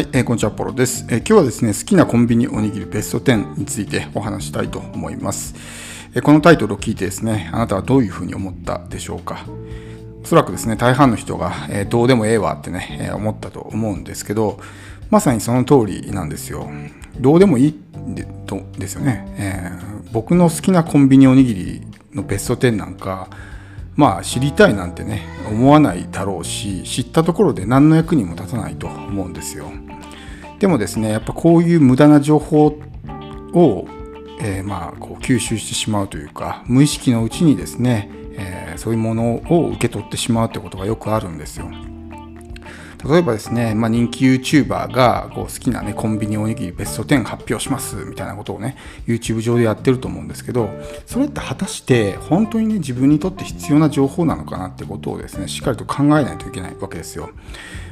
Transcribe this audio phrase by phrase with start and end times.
[0.00, 5.54] はい、えー、こんにちは、ポロです、えー、今日はですね、好きなコンビニおにぎりベスト10についてお話したいと思います。
[6.14, 9.44] えー、このタイトルを聞いてですね、あなたはどういうふうに思ったでしょうか。
[10.22, 14.58] おそらくですね、大半の人が、えどうでもええわってね、え思ったと思うんですけど、
[15.10, 16.70] まさにその通りなんですよ。
[17.18, 17.78] どうでもいい
[18.14, 19.70] でとですよね、え
[20.12, 21.82] 僕の好きなコンビニおにぎり
[22.14, 23.28] のベスト10なんか、
[24.00, 29.70] まあ知りたいなんてね思わないだろうし知ったところで何の役にも立たないと思うんですよ。
[30.58, 32.78] でもですねやっぱこういう無駄な情報
[33.52, 33.86] を、
[34.40, 41.70] えー、まあこう吸収してしまうというか無意識のうちにですね、えー、そういうものを受け取ってしまうってことがよくあるんですよ。
[43.04, 48.76] 例えばですね、まあ、人気 YouTuber がこう好きな、ね、コンビニおにぎりベスト10発表しますみたいなことをね
[49.06, 50.68] YouTube 上でやってると思うんですけど
[51.06, 57.30] それって果たして本当にね自分にとって必要な情報なのかなってことをですねしっかりと考えないといけないわけですよ。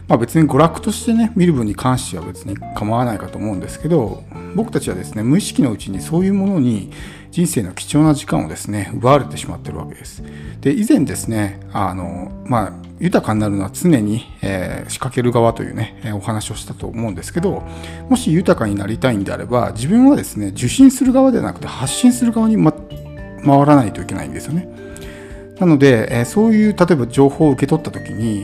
[0.09, 6.91] まあ、別に娯楽としてね見る分に関しては別に構わないかと思うんですけど僕たちはですね無意識のうちにそういうものに
[7.31, 10.22] 人生の貴重な時間をですね奪われてしまってるわけです。
[10.62, 17.62] で以前ですねあのまあ豊かになるのは常に、えー、仕掛ける側というね、え、お話をしたと思うんですけど
[18.08, 24.69] もし豊かになりたいんであれば自分はですね受信する側ではなくて発信する側に、ま、回らないといけないんですよね。
[25.58, 28.42] なので、え、そういう例えば情報を受け取った時に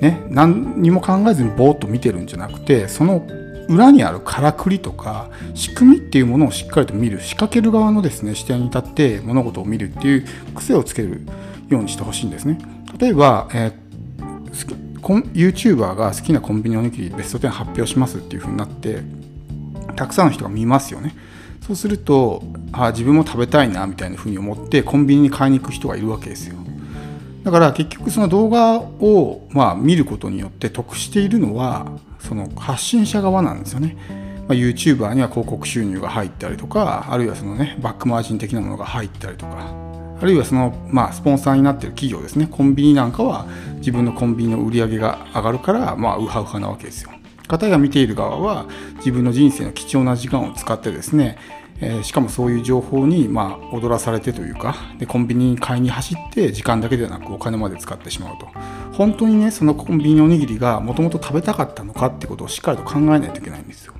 [0.00, 3.26] ね何にも考えずにぼーっと見てるんじゃなくてその
[3.68, 11.22] 裏にあるからくりとか仕組みっていうものをしっかりと見る仕掛ける側のですね視点に立って物事を見るっていう癖をつける
[11.68, 12.58] ようにしてほしいんですね。
[12.98, 13.85] 例えば、えー
[15.14, 19.02] YouTuber が好きなコンビニおにぎりベスト10発表しますっていう風になって
[19.94, 21.14] たくさんの人が見ますよね。
[21.66, 26.56] そうするとあ自分も食べたいなみたいな風に思ってコンビニに買いに行く人がいるわけですよ。
[27.42, 31.86] だから結局その動画をまあ見ることによって得しているのは
[32.18, 33.96] その発信者側なんですよね、
[34.48, 39.85] まあ、YouTuber には広告収入が入ったりとかあるいはそのねバックマージン的なものが入ったりとか。
[40.20, 42.48] あるいはその、まあ、スポンサーになっている企業ですね。
[42.50, 43.46] コンビニなんかは
[43.76, 47.10] 自分のコンビニの売り上げが上がるから、まあ、ウハウハなわけですよ。
[47.46, 48.66] 方が見ている側は
[48.96, 51.38] 自分の人生の貴重な時間を使ってですね、
[51.80, 58.48] えー、しかもそういう情報に、まあ、踊らされてというかでコンビニに買いに走って時間だけではなくお金まで使ってしまうと。
[58.92, 63.95] 本当にねそのコンビニおにぎりがもともと食べたかったのかってことをしっかりと考えないといけないんですよ。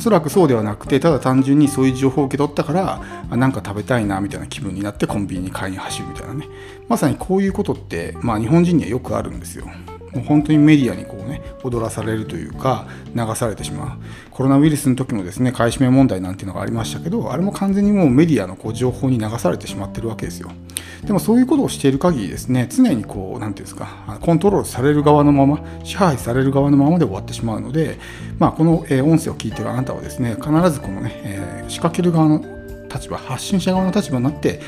[0.00, 6.46] おそらくそうではなくてただ単純にそういう情報を受け取ったからなんか食べたいなみたいな気分になってコンビニに買いに走るみたいなね。
[6.88, 9.66] まさにこういうことって、まあ、日本人にはよくあるんですよ。
[9.66, 14.30] もう本当にメディアにこうね踊らされるというか流されてしまう。
[14.30, 20.50] コロナウイルスの時もですね買い占め問題なんていうのがありましたけどあれも完全にもうメディアのこう情報に流されてしまってるわけですよ。
[21.04, 27.98] でもそういうことをしている限りですね常にこう何ていうんですかコントロールされる側のまま支配される側のままで終わってしまうので、
[28.38, 32.44] まあ、この、え音声を聞いているあなたはですね必ずこのね、え仕掛ける側の
[32.92, 34.60] 立場発信者側の立場になって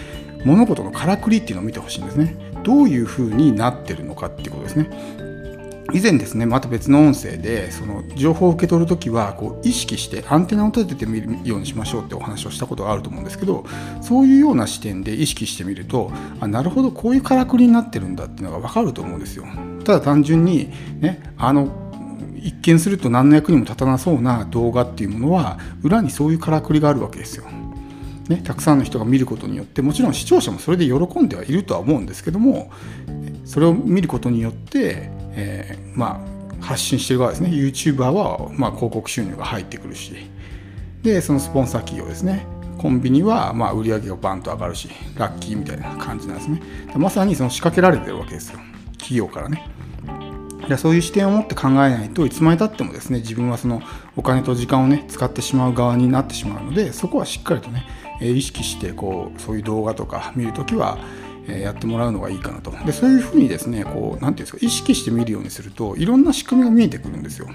[0.44, 2.34] 物事のからくりっていうのを見てほしいんですね。
[2.64, 4.88] どういうふうになってるのかっていうことですね。
[5.92, 13.64] 以前ですねまた別の音声でその情報を受け取るときはこう意識してアンテナを立ててみるようにしましょうってお話をしたことがあると思うんですけど
[14.00, 16.10] そういうような視点で意識してみると
[16.40, 19.44] あなるほどこういうからくりになってるんだっていうのが分かると思うんですよ。
[19.84, 20.70] ただ単純に
[21.00, 21.68] ねあの
[22.36, 27.44] 一見すると何の役にも立たなそうな動画っていうものは裏にそういうからくりがあるわけですよ。
[28.28, 32.70] ね、たくさんの人が見ることによってもちろん視聴者もそれで喜んではいるとは思うんですけども
[33.44, 36.24] それを見ることによってえー、ま
[36.60, 37.50] あ、発信してる側ですね。
[37.50, 40.14] YouTuber は、まあ、広告収入が入ってくるし。
[41.02, 42.46] でそのスポンサー企業ですね。
[42.78, 46.60] コンビニはまあ売り上げがバンと上がるしラッキーみたいな感じなんですね。
[46.96, 48.58] まさにその仕掛けられてるわけですよ。
[48.92, 49.68] 企業からね。
[50.68, 53.82] でそういう視点を持って考えないといつまでたってもですね自分はその
[54.16, 57.84] お金と時間をね使ってしまう側になってしまうのでそこはしっかりとね
[58.20, 60.98] 意識してこうそういう動画とか見るときは
[61.48, 62.70] えやってもらうのがいいかなと。
[62.84, 67.48] でそういうふうにですねこう何て言うんですか意識して見るようにするといろんな仕組みが見えてくるんですよ。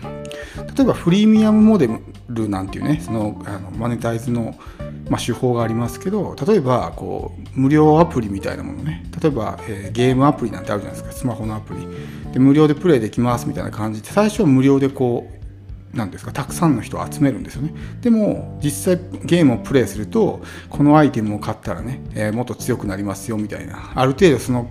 [0.75, 1.89] 例えばフリーミアムモデ
[2.29, 4.55] ルなんていうねそのあのマネタイズの、
[5.09, 9.03] まあ、手法がありますけど例えばこう無料アプリみたいなものね。
[9.21, 11.19] 例えば、えー、ゲームアプリなんてあるじゃないですか。
[11.19, 11.79] スマホのアプリ。
[12.33, 15.36] で無料でプレイできますみたいな感じで最初は無料でこう
[15.97, 16.31] なんですか？
[16.31, 17.73] たくさんの人を集めるんですよね。
[18.01, 23.91] でも実際ゲームをプレイするとこのアイテムを買ったらね、えー、もっと強くなりますよみたいな。
[23.95, 24.69] ある程度その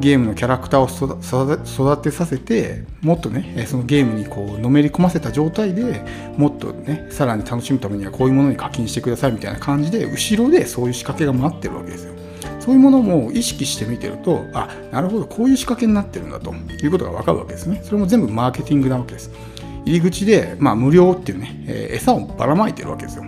[0.00, 6.02] ゲームのキャラクターを育てさせてもっとねそのゲームにこうのめり込ませた状態で
[6.38, 12.14] もっとねさらに楽しむためにはこういうものに課金してくださいみたいな感じで後ろでそういう仕掛けが待ってるわけですよ。
[12.60, 17.82] そういうものも意識してみてるとあなるほどこういう仕掛けになってるんだということが分かるわけですね。
[17.84, 19.30] それも全部マーケティングなわけです。
[19.84, 23.24] 入り口で、まあ、無料っていうね、えー、餌をばらまいてるわけですよ。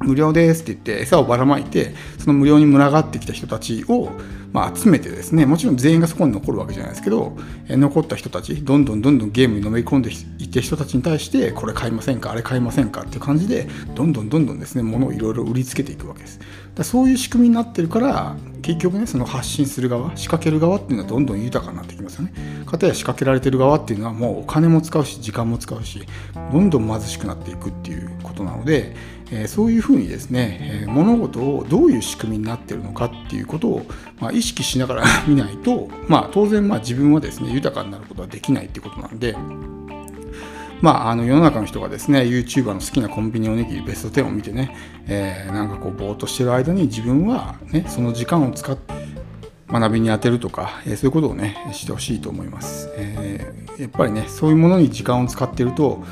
[0.00, 4.10] 無料ですって言って餌をばらまいてその無料に群がってきた人たちを、
[4.52, 7.36] まあ、集めてですねもちろん全員がそこに残るわけじゃないですけど、
[7.68, 16.40] え残った人たちどんどんどんどんゲームにのめり込んでいって人たちに対してこれ買いませんかあれ買いませんかっていう感じでどんどんどんどんですね物をいろいろ売りつけていくわけです。
[16.74, 22.32] だそういう仕組みになってるから結局ねその発信する側仕掛ける側っていうのはどんどん豊かになってきますよね。
[22.66, 26.06] かたや仕掛けられてる側っていうのはもうお金も使うし時間も使うし
[26.52, 28.94] どんどん貧しくなっていくっていうことなので
[29.32, 33.86] えそういうふうにですね、え物事をどういう仕組みになってるのかっていうことを、
[34.20, 39.36] まあ、意識しながら 見ないと、まあ、当然まあ自分はですね豊かになることはできないってことなんで、
[40.80, 49.01] まあ、あの世の中の人がですね YouTuber の好きなコンビニおにぎりベスト10を見てね、えー、なんかこうぼーっとしてる間に自分は、ね、その時間を使って
[49.72, 56.04] 学びに充てるとか、え、そういうことをねしてほしいと思います、えー、やっぱりねそういうものに時間を使っていると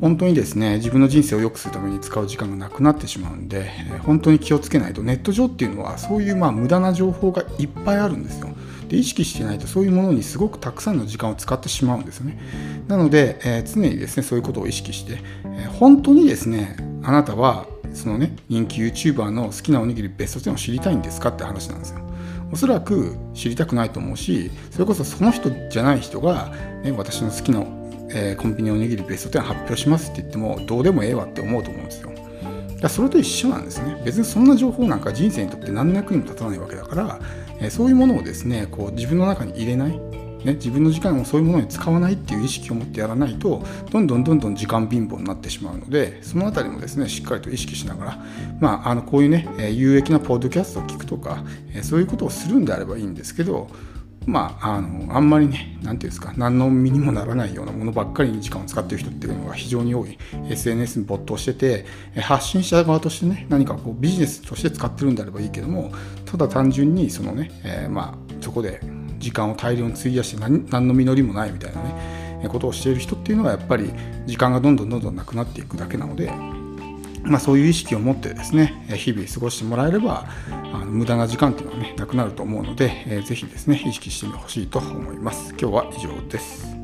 [0.00, 3.70] 本当にですね自分の人生を良くするために使う時間がなくなってしまうんで
[4.04, 8.48] 本当に気をつけないとネット上っていうのはそういうまあ無駄な情報がいっぱいあるんですよ。
[8.88, 12.38] で意識してないとそういうものにすごくたくさんの時間を使ってしまうんですよね。
[12.86, 22.07] なので、えー、常にですねそういうことを意識して、えー、本当にですねあなたはそのね人気 YouTuber の好きなおにぎりベスト10を知りたいんですかって話なんですよ。
[22.50, 26.50] おそらく知りたくないと思うしそれこそその人じゃない人が、
[26.82, 27.64] ね、私の好きな
[28.10, 32.10] えー、コンビニおにぎりベスト10発表しますって言ってもどうでもええわって思うと思うんですよ。
[32.80, 34.00] だそれと一緒なんですね。
[34.04, 37.20] 別にそんな情報なんか人生にとって何の役にも立たないわけだから、
[37.60, 40.00] えー、そういうものをですねこう自分の中に入れない、
[40.48, 48.18] ね、自分の時間をそういうものに使わないっていう意識を持ってやらないとどんどんどんどん時間貧乏になってしまうのでその辺りもですねしっかりと意識しながら、
[48.58, 51.44] まあ、あのこういうね有益なポッドキャストを聞くとか
[51.82, 53.68] そういうことをするんであればいいんですけど
[54.26, 60.18] まあ、あのあんまりね、なんていうんですか、何の身にもならないようなものばっかりに時間を使ってる人っていうのが非常に多い、
[60.50, 61.86] SNS に没頭してて、
[62.20, 65.92] 発信者側としてね、何かこうビジネスとして使ってるんであればいいけども、
[66.26, 68.80] ただ単純にそのね、えー、まあ、そこで
[69.28, 73.92] 時間を大量に費やして何何の実りもないみたいなね、ことをしている人っていうのはやっぱり
[74.26, 76.32] 時間がどんどんどんどんなくなっていくだけなので、
[77.24, 80.26] まあ、そういう意識を持ってですね日々過ごしてもらえれば
[80.72, 85.50] あの無駄な時間っていうのはねなくなると思うので、えー、ぜひですね意識してほしいと思います。
[85.60, 86.77] 今日は以上です。